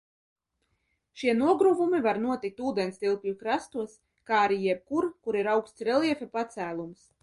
[1.23, 3.97] Šie nogruvumi var notikt ūdenstilpju krastos,
[4.33, 7.11] kā arī jebkur, kur ir augsts reljefa pacēlums.